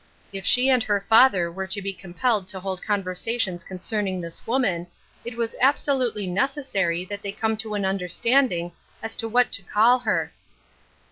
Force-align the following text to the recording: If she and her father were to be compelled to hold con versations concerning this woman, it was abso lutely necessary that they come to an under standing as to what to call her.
If 0.33 0.47
she 0.47 0.67
and 0.71 0.81
her 0.81 0.99
father 0.99 1.51
were 1.51 1.67
to 1.67 1.79
be 1.79 1.93
compelled 1.93 2.47
to 2.47 2.59
hold 2.59 2.81
con 2.81 3.03
versations 3.03 3.63
concerning 3.63 4.19
this 4.19 4.47
woman, 4.47 4.87
it 5.23 5.37
was 5.37 5.53
abso 5.61 5.95
lutely 5.95 6.25
necessary 6.25 7.05
that 7.05 7.21
they 7.21 7.31
come 7.31 7.55
to 7.57 7.75
an 7.75 7.85
under 7.85 8.07
standing 8.07 8.71
as 9.03 9.15
to 9.17 9.29
what 9.29 9.51
to 9.51 9.61
call 9.61 9.99
her. 9.99 10.33